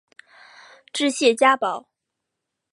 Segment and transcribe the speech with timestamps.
[0.91, 1.87] 治谢家堡。